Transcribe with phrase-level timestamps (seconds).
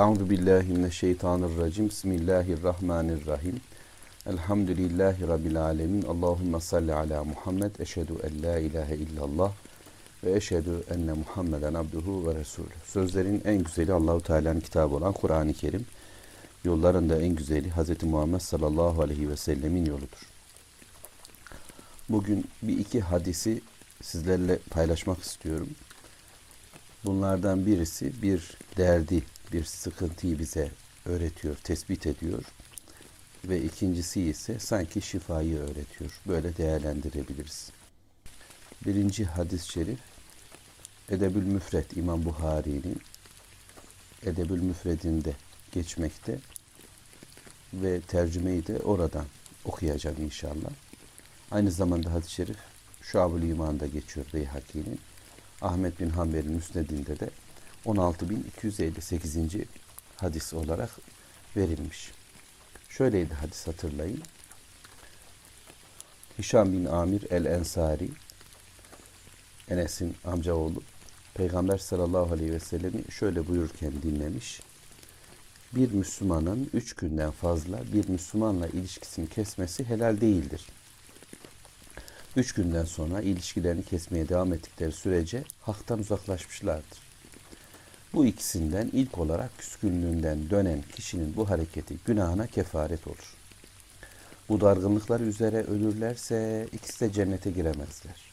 [0.00, 1.88] Euzu billahi mineşşeytanirracim.
[1.88, 3.60] Bismillahirrahmanirrahim.
[4.26, 6.02] Elhamdülillahi rabbil alamin.
[6.02, 7.76] Allahumme salli ala Muhammed.
[7.78, 9.52] Eşhedü en la ilahe illallah
[10.24, 12.68] ve eşhedü enne Muhammeden abduhu ve resulü.
[12.84, 15.86] Sözlerin en güzeli Allahu Teala'nın kitabı olan Kur'an-ı Kerim.
[16.64, 18.02] Yolların da en güzeli Hz.
[18.02, 20.28] Muhammed sallallahu aleyhi ve sellemin yoludur.
[22.08, 23.60] Bugün bir iki hadisi
[24.02, 25.68] sizlerle paylaşmak istiyorum.
[27.04, 29.22] Bunlardan birisi bir derdi,
[29.52, 30.70] bir sıkıntıyı bize
[31.06, 32.44] öğretiyor, tespit ediyor.
[33.44, 36.20] Ve ikincisi ise sanki şifayı öğretiyor.
[36.26, 37.70] Böyle değerlendirebiliriz.
[38.86, 39.98] Birinci hadis-i şerif
[41.10, 43.00] Edebül Müfret İmam Buhari'nin
[44.22, 45.32] Edebül Müfred'inde
[45.72, 46.38] geçmekte
[47.72, 49.24] ve tercümeyi de oradan
[49.64, 50.70] okuyacağım inşallah.
[51.50, 52.56] Aynı zamanda hadis-i şerif
[53.02, 55.00] Şuab-ül İman'da geçiyor Beyhaki'nin.
[55.62, 57.30] Ahmet bin Hanbel'in müsnedinde de
[57.86, 59.64] 16.258.
[60.16, 60.90] hadis olarak
[61.56, 62.10] verilmiş.
[62.88, 64.22] Şöyleydi hadis hatırlayın.
[66.38, 68.08] Hişam bin Amir el-Ensari
[69.68, 70.82] Enes'in amcaoğlu
[71.34, 74.60] Peygamber sallallahu aleyhi ve sellemi şöyle buyururken dinlemiş.
[75.72, 80.66] Bir Müslümanın üç günden fazla bir Müslümanla ilişkisini kesmesi helal değildir.
[82.36, 87.09] Üç günden sonra ilişkilerini kesmeye devam ettikleri sürece haktan uzaklaşmışlardır.
[88.14, 93.36] Bu ikisinden ilk olarak küskünlüğünden dönen kişinin bu hareketi günahına kefaret olur.
[94.48, 98.30] Bu dargınlıklar üzere ölürlerse ikisi de cennete giremezler.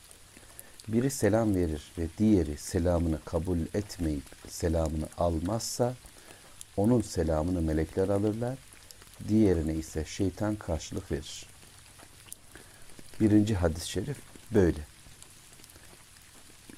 [0.88, 5.94] Biri selam verir ve diğeri selamını kabul etmeyip selamını almazsa
[6.78, 8.58] onun selamını melekler alırlar,
[9.28, 11.46] diğerine ise şeytan karşılık verir.
[13.22, 14.18] Birinci hadis-i şerif
[14.54, 14.80] böyle.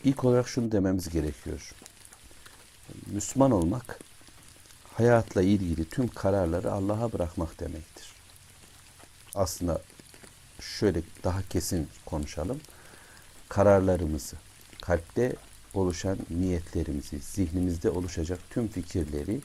[0.03, 1.73] İlk olarak şunu dememiz gerekiyor.
[3.05, 3.99] Müslüman olmak
[4.93, 8.13] hayatla ilgili tüm kararları Allah'a bırakmak demektir.
[9.35, 9.81] Aslında
[10.59, 12.61] şöyle daha kesin konuşalım.
[13.49, 14.35] Kararlarımızı,
[14.81, 15.35] kalpte
[15.73, 19.41] oluşan niyetlerimizi, zihnimizde oluşacak tüm fikirleri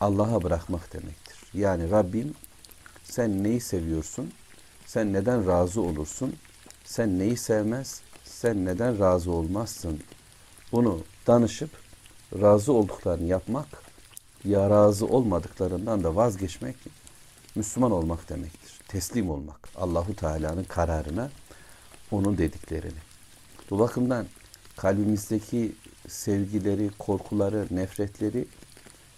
[0.00, 1.36] Allah'a bırakmak demektir.
[1.54, 2.34] Yani Rabbim
[3.04, 4.32] sen neyi seviyorsun?
[4.86, 6.36] Sen neden razı olursun?
[6.84, 8.00] Sen neyi sevmez?
[8.24, 10.00] Sen neden razı olmazsın?
[10.72, 11.70] Bunu danışıp
[12.32, 13.66] razı olduklarını yapmak
[14.44, 16.76] ya razı olmadıklarından da vazgeçmek
[17.54, 18.80] Müslüman olmak demektir.
[18.88, 19.68] Teslim olmak.
[19.76, 21.30] Allahu Teala'nın kararına
[22.10, 22.98] onun dediklerini.
[23.70, 24.26] Bu bakımdan
[24.76, 25.72] kalbimizdeki
[26.08, 28.44] sevgileri, korkuları, nefretleri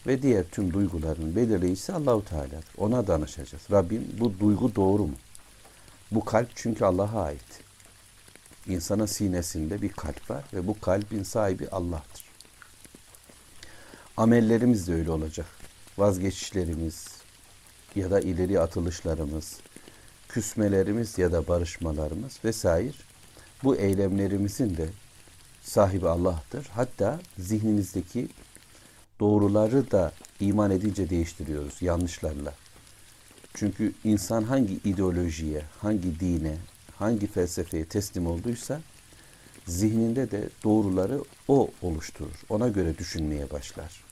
[0.06, 2.64] ve diğer tüm duyguların belirleyicisi Allahu Teala'dır.
[2.78, 3.62] Ona danışacağız.
[3.70, 5.14] Rabbim bu duygu doğru mu?
[6.10, 7.60] Bu kalp çünkü Allah'a ait.
[8.66, 12.29] İnsanın sinesinde bir kalp var ve bu kalbin sahibi Allah'tır.
[14.16, 15.46] Amellerimiz de öyle olacak.
[15.98, 17.08] Vazgeçişlerimiz
[17.94, 19.60] ya da ileri atılışlarımız,
[20.28, 22.92] küsmelerimiz ya da barışmalarımız vesaire
[23.64, 24.88] bu eylemlerimizin de
[25.62, 26.66] sahibi Allah'tır.
[26.74, 28.28] Hatta zihnimizdeki
[29.20, 32.54] doğruları da iman edince değiştiriyoruz yanlışlarla.
[33.54, 36.56] Çünkü insan hangi ideolojiye, hangi dine,
[36.96, 38.80] hangi felsefeye teslim olduysa
[39.66, 42.42] zihninde de doğruları o oluşturur.
[42.48, 44.04] Ona göre düşünmeye başlar.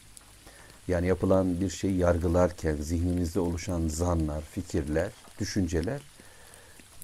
[0.88, 5.10] Yani yapılan bir şeyi yargılarken zihnimizde oluşan zanlar, fikirler,
[5.40, 6.00] düşünceler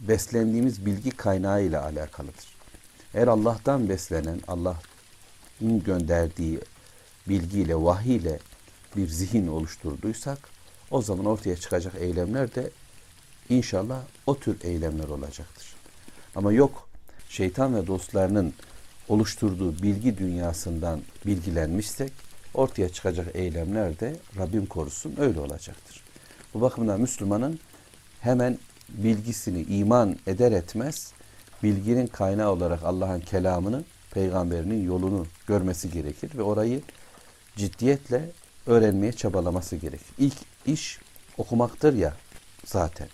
[0.00, 2.54] beslendiğimiz bilgi kaynağı ile alakalıdır.
[3.14, 6.60] Eğer Allah'tan beslenen, Allah'ın gönderdiği
[7.28, 8.38] bilgiyle, vahiyle
[8.96, 10.38] bir zihin oluşturduysak
[10.90, 12.70] o zaman ortaya çıkacak eylemler de
[13.48, 15.74] inşallah o tür eylemler olacaktır.
[16.34, 16.88] Ama yok
[17.34, 18.54] şeytan ve dostlarının
[19.08, 22.12] oluşturduğu bilgi dünyasından bilgilenmişsek
[22.54, 26.02] ortaya çıkacak eylemler de Rabbim korusun öyle olacaktır.
[26.54, 27.58] Bu bakımdan Müslümanın
[28.20, 28.58] hemen
[28.88, 31.12] bilgisini iman eder etmez
[31.62, 36.82] bilginin kaynağı olarak Allah'ın kelamını, peygamberinin yolunu görmesi gerekir ve orayı
[37.56, 38.30] ciddiyetle
[38.66, 40.06] öğrenmeye çabalaması gerekir.
[40.18, 40.98] İlk iş
[41.38, 42.14] okumaktır ya
[42.64, 43.08] zaten.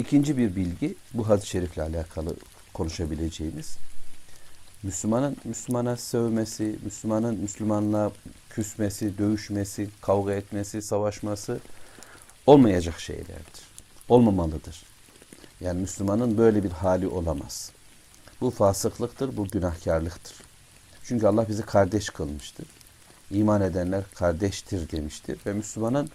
[0.00, 2.36] İkinci bir bilgi bu hadis-i şerifle alakalı
[2.74, 3.76] konuşabileceğimiz.
[4.82, 8.12] Müslümanın Müslümana sövmesi, Müslümanın Müslümanla
[8.50, 11.60] küsmesi, dövüşmesi, kavga etmesi, savaşması
[12.46, 13.62] olmayacak şeylerdir.
[14.08, 14.82] Olmamalıdır.
[15.60, 17.72] Yani Müslümanın böyle bir hali olamaz.
[18.40, 20.36] Bu fasıklıktır, bu günahkarlıktır.
[21.04, 22.66] Çünkü Allah bizi kardeş kılmıştır.
[23.30, 26.10] İman edenler kardeştir demiştir ve Müslümanın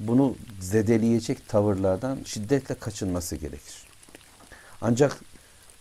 [0.00, 3.86] bunu zedeleyecek tavırlardan şiddetle kaçınması gerekir.
[4.80, 5.20] Ancak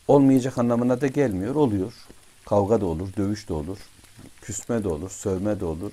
[0.07, 1.93] olmayacak anlamına da gelmiyor, oluyor.
[2.45, 3.77] Kavga da olur, dövüş de olur,
[4.41, 5.91] küsme de olur, sövme de olur,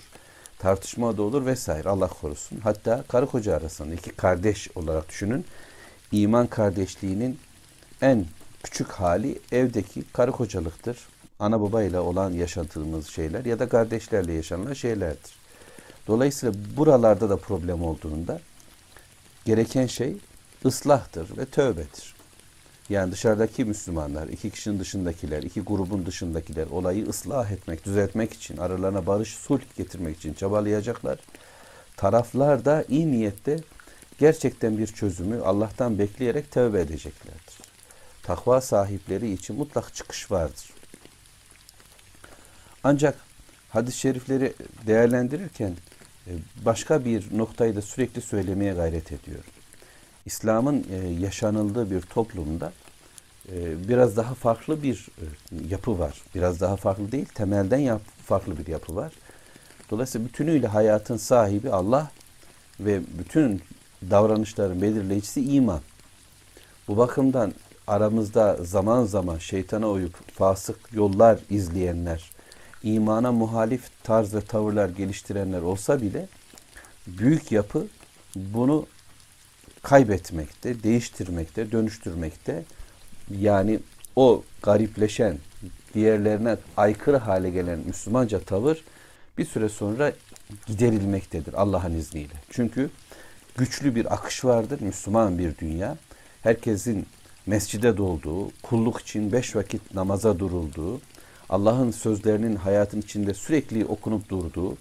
[0.59, 2.61] tartışma da olur vesaire Allah korusun.
[2.61, 5.45] Hatta karı koca arasında iki kardeş olarak düşünün.
[6.13, 7.39] İman kardeşliğinin
[8.03, 8.27] en
[8.63, 10.99] küçük hali evdeki karı kocalıktır.
[11.39, 15.42] Ana baba ile olan yaşadığımız şeyler ya da kardeşlerle yaşanılan şeylerdir.
[16.07, 18.41] Dolayısıyla buralarda da problem olduğunda
[19.45, 20.17] gereken şey
[20.65, 22.15] ıslahtır ve tövbedir.
[22.89, 29.07] Yani dışarıdaki Müslümanlar, iki kişinin dışındakiler, iki grubun dışındakiler olayı ıslah etmek, düzeltmek için, aralarına
[29.07, 31.19] barış, sulh getirmek için çabalayacaklar.
[31.97, 33.61] Taraflar da iyi niyette
[34.19, 37.59] gerçekten bir çözümü Allah'tan bekleyerek tövbe edeceklerdir.
[38.23, 40.71] Takva sahipleri için mutlak çıkış vardır.
[42.85, 43.17] Ancak
[43.71, 44.53] hadis-i şerifleri
[44.87, 45.77] değerlendirirken
[46.65, 49.51] başka bir noktayı da sürekli söylemeye gayret ediyorum.
[50.27, 52.73] İslam'ın e, yaşanıldığı bir toplumda
[53.53, 55.07] e, biraz daha farklı bir
[55.69, 56.23] yapı var.
[56.35, 59.13] Biraz daha farklı değil, temelden yap, farklı bir yapı var.
[59.91, 62.11] Dolayısıyla bütünüyle hayatın sahibi Allah
[62.81, 63.63] ve bütün
[64.11, 65.81] davranışların belirleyicisi iman.
[66.89, 67.53] Bu bakımdan
[67.87, 72.31] aramızda zaman zaman şeytana uyup fasık yollar izleyenler,
[72.83, 76.27] imana muhalif tarz ve tavırlar geliştirenler olsa bile
[77.07, 77.87] büyük yapı
[78.37, 78.87] bunu
[79.83, 82.65] kaybetmekte, değiştirmekte, dönüştürmekte.
[83.31, 83.79] Yani
[84.17, 85.39] o garipleşen,
[85.95, 88.85] diğerlerine aykırı hale gelen Müslümanca tavır
[89.39, 90.13] bir süre sonra
[90.67, 92.35] giderilmektedir Allah'ın izniyle.
[92.51, 92.91] Çünkü
[93.57, 95.97] güçlü bir akış vardır Müslüman bir dünya.
[96.43, 97.07] Herkesin
[97.47, 101.01] mescide dolduğu, kulluk için beş vakit namaza durulduğu,
[101.53, 104.77] Allah'ın sözlerinin hayatın içinde sürekli okunup durduğu,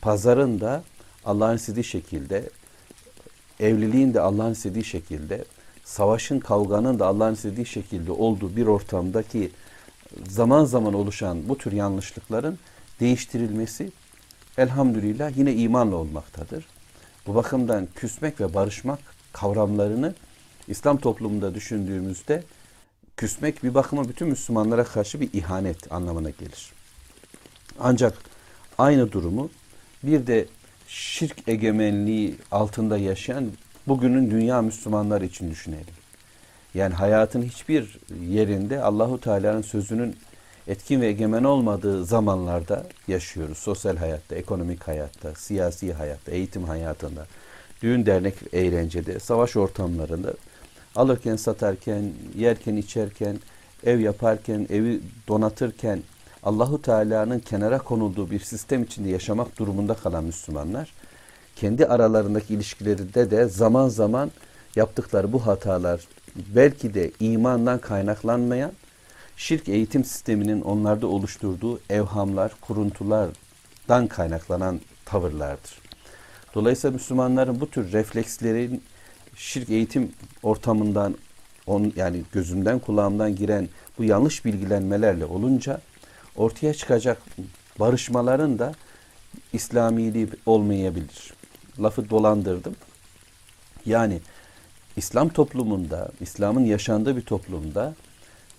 [0.00, 0.82] pazarın da
[1.24, 2.50] Allah'ın istediği şekilde,
[3.60, 5.44] evliliğin de Allah'ın istediği şekilde,
[5.84, 9.50] savaşın, kavganın da Allah'ın istediği şekilde olduğu bir ortamdaki
[10.28, 12.58] zaman zaman oluşan bu tür yanlışlıkların
[13.00, 13.92] değiştirilmesi
[14.58, 16.66] elhamdülillah yine imanla olmaktadır.
[17.26, 18.98] Bu bakımdan küsmek ve barışmak
[19.32, 20.14] kavramlarını
[20.68, 22.42] İslam toplumunda düşündüğümüzde
[23.16, 26.72] küsmek bir bakıma bütün Müslümanlara karşı bir ihanet anlamına gelir.
[27.80, 28.14] Ancak
[28.78, 29.50] aynı durumu
[30.02, 30.46] bir de
[30.88, 33.52] şirk egemenliği altında yaşayan
[33.88, 35.94] bugünün dünya Müslümanları için düşünelim.
[36.74, 40.16] Yani hayatın hiçbir yerinde Allahu Teala'nın sözünün
[40.68, 43.58] etkin ve egemen olmadığı zamanlarda yaşıyoruz.
[43.58, 47.26] Sosyal hayatta, ekonomik hayatta, siyasi hayatta, eğitim hayatında,
[47.82, 50.34] düğün dernek eğlencede, savaş ortamlarında
[50.96, 53.38] alırken satarken, yerken içerken,
[53.84, 56.02] ev yaparken, evi donatırken
[56.42, 60.92] Allahu Teala'nın kenara konulduğu bir sistem içinde yaşamak durumunda kalan Müslümanlar
[61.56, 64.30] kendi aralarındaki ilişkilerinde de zaman zaman
[64.76, 66.00] yaptıkları bu hatalar
[66.36, 68.72] belki de imandan kaynaklanmayan
[69.36, 75.78] şirk eğitim sisteminin onlarda oluşturduğu evhamlar, kuruntulardan kaynaklanan tavırlardır.
[76.54, 78.82] Dolayısıyla Müslümanların bu tür reflekslerin
[79.36, 80.12] şirk eğitim
[80.42, 81.16] ortamından
[81.66, 83.68] on, yani gözümden kulağımdan giren
[83.98, 85.80] bu yanlış bilgilenmelerle olunca
[86.36, 87.22] ortaya çıkacak
[87.80, 88.74] barışmaların da
[89.52, 91.34] İslamiliği olmayabilir.
[91.82, 92.76] Lafı dolandırdım.
[93.86, 94.20] Yani
[94.96, 97.94] İslam toplumunda, İslam'ın yaşandığı bir toplumda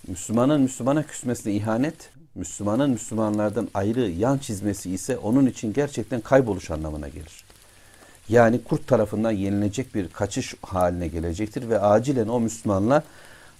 [0.06, 7.08] Müslümanın Müslümana küsmesine ihanet, Müslümanın Müslümanlardan ayrı yan çizmesi ise onun için gerçekten kayboluş anlamına
[7.08, 7.44] gelir.
[8.28, 13.02] Yani kurt tarafından yenilecek bir kaçış haline gelecektir ve acilen o Müslümanla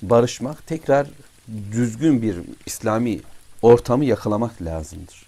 [0.02, 1.06] barışmak, tekrar
[1.72, 3.20] düzgün bir İslami
[3.62, 5.26] ortamı yakalamak lazımdır.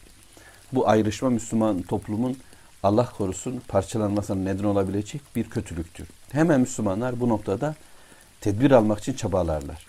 [0.72, 2.36] Bu ayrışma Müslüman toplumun
[2.82, 6.08] Allah korusun parçalanmasına neden olabilecek bir kötülüktür.
[6.32, 7.74] Hemen Müslümanlar bu noktada
[8.40, 9.86] tedbir almak için çabalarlar.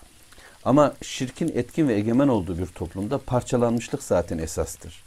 [0.66, 5.04] Ama şirkin etkin ve egemen olduğu bir toplumda parçalanmışlık zaten esastır.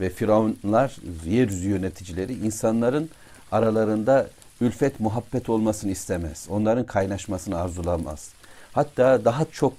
[0.00, 3.10] Ve firavunlar, yeryüzü yöneticileri insanların
[3.52, 4.28] aralarında
[4.60, 6.46] ülfet, muhabbet olmasını istemez.
[6.50, 8.28] Onların kaynaşmasını arzulamaz.
[8.72, 9.72] Hatta daha çok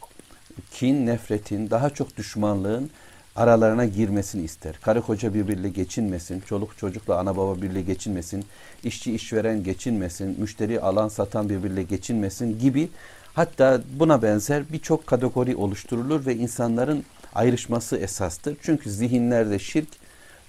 [0.72, 2.89] kin, nefretin, daha çok düşmanlığın
[3.36, 4.79] aralarına girmesini ister.
[4.81, 8.45] Karı koca birbiriyle geçinmesin, çoluk çocukla ana baba birbiriyle geçinmesin,
[8.84, 12.89] işçi işveren geçinmesin, müşteri alan satan birbiriyle geçinmesin gibi
[13.34, 17.03] hatta buna benzer birçok kategori oluşturulur ve insanların
[17.36, 18.57] ayrışması esastır.
[18.62, 19.89] Çünkü zihinlerde şirk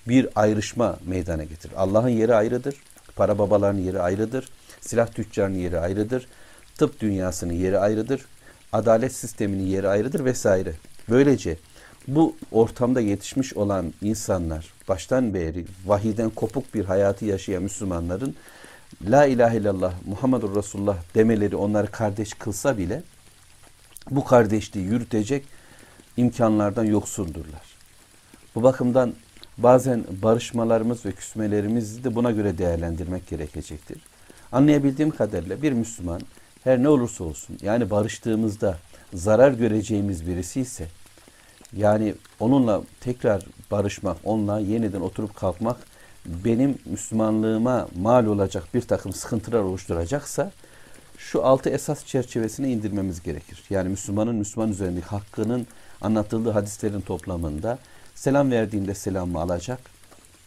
[0.09, 1.75] bir ayrışma meydana getirir.
[1.77, 2.75] Allah'ın yeri ayrıdır.
[3.17, 4.49] Para babaların yeri ayrıdır.
[4.81, 6.27] Silah tüccarının yeri ayrıdır.
[6.79, 8.25] Tıp dünyasının yeri ayrıdır.
[8.73, 10.73] Adalet sisteminin yeri ayrıdır vesaire.
[11.09, 11.57] Böylece
[12.09, 18.37] bu ortamda yetişmiş olan insanlar baştan beri vahiden kopuk bir hayatı yaşayan Müslümanların
[19.05, 23.03] La ilahe illallah Muhammedur Resulullah demeleri onları kardeş kılsa bile
[24.11, 25.45] bu kardeşliği yürütecek
[26.17, 27.77] imkanlardan yoksundurlar.
[28.55, 29.15] Bu bakımdan
[29.59, 33.99] bazen barışmalarımız ve küsmelerimizi de buna göre değerlendirmek gerekecektir.
[34.53, 36.21] Anlayabildiğim kadarıyla bir Müslüman
[36.65, 38.79] her ne olursa olsun yani barıştığımızda
[39.15, 40.89] zarar göreceğimiz birisi ise
[41.73, 45.77] yani onunla tekrar barışmak, onunla yeniden oturup kalkmak
[46.27, 50.53] benim Müslümanlığıma mal olacak bir takım sıkıntılar oluşturacaksa
[51.19, 53.65] şu altı esas çerçevesine indirmemiz gerekir.
[53.71, 55.67] Yani Müslümanın Müslüman üzerindeki hakkının
[56.01, 57.79] anlatıldığı hadislerin toplamında
[58.17, 59.79] selam verdiğinde selamı alacak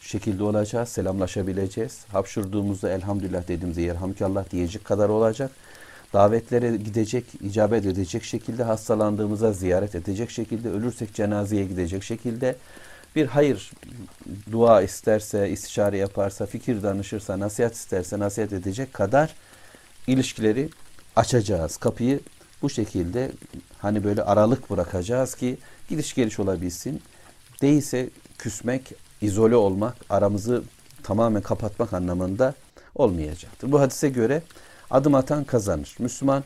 [0.01, 2.05] şekilde olacağız, selamlaşabileceğiz.
[2.11, 5.51] Hapşurduğumuzda elhamdülillah dediğimizde yerhamdülillah diyecek kadar olacak.
[6.13, 12.55] Davetlere gidecek, icabet edecek şekilde, hastalandığımıza ziyaret edecek şekilde, ölürsek cenazeye gidecek şekilde,
[13.15, 13.71] bir hayır
[14.51, 19.35] dua isterse, istişare yaparsa, fikir danışırsa, nasihat isterse nasihat edecek kadar
[20.07, 20.69] ilişkileri
[21.15, 21.77] açacağız.
[21.77, 22.19] Kapıyı
[22.61, 23.31] bu şekilde
[23.77, 25.57] hani böyle aralık bırakacağız ki
[25.89, 27.01] gidiş geliş olabilsin.
[27.61, 30.63] Değilse küsmek, izole olmak, aramızı
[31.03, 32.53] tamamen kapatmak anlamında
[32.95, 33.71] olmayacaktır.
[33.71, 34.41] Bu hadise göre
[34.91, 35.95] adım atan kazanır.
[35.99, 36.43] Müslüman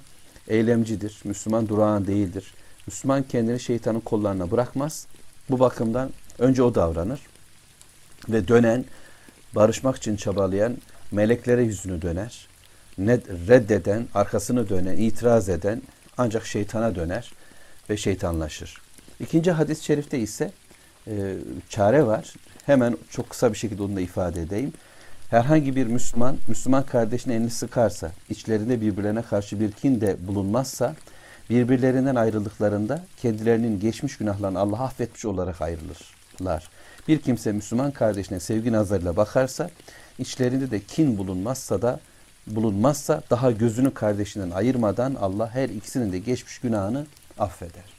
[0.48, 1.22] eylemcidir.
[1.24, 2.54] Müslüman durağan değildir.
[2.88, 5.08] Müslüman kendini şeytanın kollarına bırakmaz.
[5.50, 7.20] Bu bakımdan önce o davranır
[8.30, 8.86] ve dönen,
[9.56, 10.78] barışmak için çabalayan
[11.12, 12.48] meleklere yüzünü döner.
[12.98, 13.18] Ne,
[13.48, 15.82] reddeden, arkasını dönen, itiraz eden
[16.18, 17.34] ancak şeytana döner
[17.90, 18.82] ve şeytanlaşır.
[19.20, 20.52] İkinci hadis-i şerifte ise
[21.08, 21.36] e,
[21.70, 22.34] çare var.
[22.66, 24.74] Hemen çok kısa bir şekilde onu da ifade edeyim.
[25.30, 30.96] Herhangi bir Müslüman, Müslüman kardeşinin elini sıkarsa, içlerinde birbirlerine karşı bir kin de bulunmazsa,
[31.50, 36.70] birbirlerinden ayrıldıklarında kendilerinin geçmiş günahlarını Allah affetmiş olarak ayrılırlar.
[37.08, 39.70] Bir kimse Müslüman kardeşine sevgi nazarıyla bakarsa,
[40.20, 42.00] içlerinde de kin bulunmazsa da
[42.48, 47.06] bulunmazsa daha gözünü kardeşinden ayırmadan Allah her ikisinin de geçmiş günahını
[47.40, 47.94] affeder.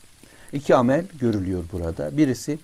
[0.53, 2.17] İki amel görülüyor burada.
[2.17, 2.59] Birisi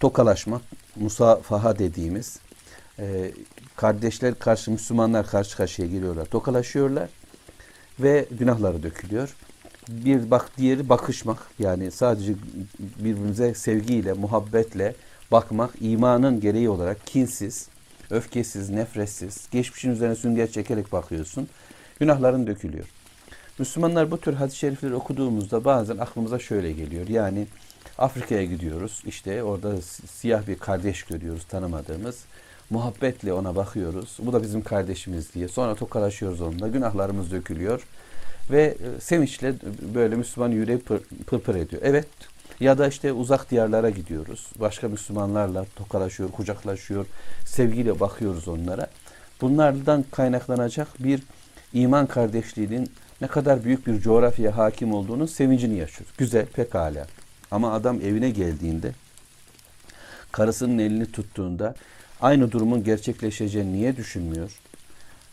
[0.00, 0.62] tokalaşmak,
[0.96, 2.38] musafaha dediğimiz
[2.98, 3.32] e,
[3.76, 7.08] kardeşler karşı Müslümanlar karşı karşıya geliyorlar, tokalaşıyorlar
[8.00, 9.36] ve günahları dökülüyor.
[9.88, 12.34] Bir bak diğeri bakışmak yani sadece
[12.78, 14.94] birbirimize sevgiyle, muhabbetle
[15.30, 17.68] bakmak imanın gereği olarak kinsiz,
[18.10, 21.48] öfkesiz, nefretsiz, geçmişin üzerine sünger çekerek bakıyorsun.
[22.00, 22.84] Günahların dökülüyor.
[23.58, 27.08] Müslümanlar bu tür hadis-i şerifleri okuduğumuzda bazen aklımıza şöyle geliyor.
[27.08, 27.46] Yani
[27.98, 29.02] Afrika'ya gidiyoruz.
[29.06, 32.18] İşte orada siyah bir kardeş görüyoruz tanımadığımız.
[32.70, 34.18] Muhabbetle ona bakıyoruz.
[34.18, 35.48] Bu da bizim kardeşimiz diye.
[35.48, 36.68] Sonra tokalaşıyoruz onunla.
[36.68, 37.86] Günahlarımız dökülüyor.
[38.50, 39.54] Ve e, sevinçle
[39.94, 41.82] böyle Müslüman yüreği pır, pırpır ediyor.
[41.84, 42.06] Evet
[42.60, 44.46] ya da işte uzak diyarlara gidiyoruz.
[44.60, 47.06] Başka Müslümanlarla tokalaşıyor, kucaklaşıyor.
[47.44, 48.86] Sevgiyle bakıyoruz onlara.
[49.40, 51.22] Bunlardan kaynaklanacak bir
[51.72, 52.90] iman kardeşliğinin
[53.20, 56.14] ne kadar büyük bir coğrafyaya hakim olduğunu sevincini yaşıyoruz.
[56.18, 57.06] Güzel, pekala.
[57.50, 58.92] Ama adam evine geldiğinde,
[60.32, 61.74] karısının elini tuttuğunda
[62.20, 64.60] aynı durumun gerçekleşeceğini niye düşünmüyor?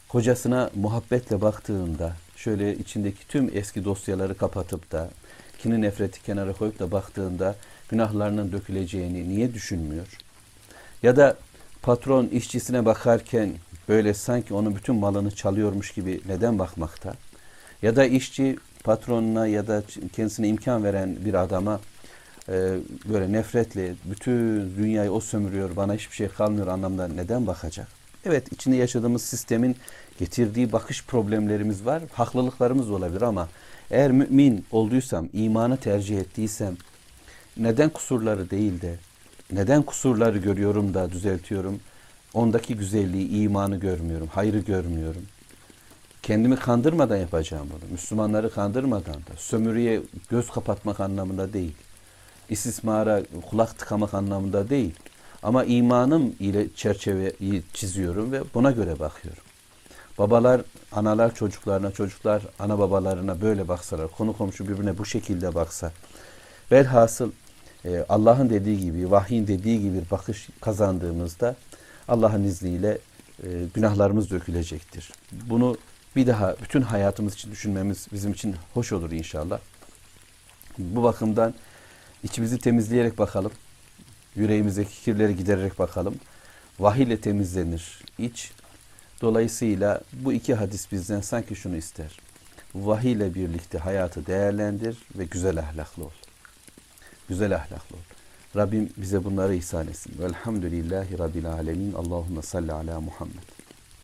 [0.10, 5.10] Kocasına muhabbetle baktığında, şöyle içindeki tüm eski dosyaları kapatıp da,
[5.60, 7.56] kini nefreti kenara koyup da baktığında
[7.90, 10.08] günahlarının döküleceğini niye düşünmüyor?
[11.04, 11.36] Ya da
[11.82, 13.52] patron işçisine bakarken
[13.90, 17.14] böyle sanki onun bütün malını çalıyormuş gibi neden bakmakta?
[17.82, 19.84] Ya da işçi patronuna ya da
[20.16, 21.80] kendisine imkan veren bir adama
[22.50, 27.88] e, böyle nefretle bütün dünyayı o sömürüyor bana hiçbir şey kalmıyor anlamda neden bakacak?
[28.26, 29.76] Evet içinde yaşadığımız sistemin
[30.20, 32.04] getirdiği bakış problemlerimiz var.
[32.14, 33.50] Haklılıklarımız olabilir ama
[33.92, 36.78] eğer mümin olduysam, imanı tercih ettiysem
[37.58, 38.96] neden kusurları değil de
[39.52, 41.80] neden kusurları görüyorum da düzeltiyorum?
[42.34, 45.22] Ondaki güzelliği, imanı görmüyorum, hayrı görmüyorum.
[46.24, 47.92] Kendimi kandırmadan yapacağım bunu.
[47.92, 49.38] Müslümanları kandırmadan da.
[49.38, 51.74] Sömürüye göz kapatmak anlamında değil
[52.50, 54.96] istismara kulak tıkamak anlamında değil.
[55.44, 59.44] Ama imanım ile çerçeveyi çiziyorum ve buna göre bakıyorum.
[60.18, 65.92] Babalar, analar çocuklarına, çocuklar ana babalarına böyle baksalar, konu komşu birbirine bu şekilde baksa,
[66.72, 67.32] velhasıl
[67.86, 71.56] e, Allah'ın dediği gibi, vahyin dediği gibi bir bakış kazandığımızda
[72.08, 72.98] Allah'ın izniyle
[73.44, 75.12] e, günahlarımız dökülecektir.
[75.32, 75.78] Bunu
[76.16, 79.60] bir daha bütün hayatımız için düşünmemiz bizim için hoş olur inşallah.
[80.78, 81.54] Bu bakımdan
[82.24, 83.52] İçimizi temizleyerek bakalım.
[84.36, 86.16] Yüreğimizdeki kirleri gidererek bakalım.
[86.80, 88.52] Vahiy ile temizlenir iç.
[89.22, 92.20] Dolayısıyla bu iki hadis bizden sanki şunu ister.
[92.76, 96.12] Vahiy ile birlikte hayatı değerlendir ve güzel ahlaklı ol.
[97.30, 98.02] Güzel ahlaklı ol.
[98.56, 100.16] Rabbim bize bunları ihsan etsin.
[100.20, 101.94] Velhamdülillahi Rabbil alemin.
[101.94, 103.63] Allahümme salli ala Muhammed.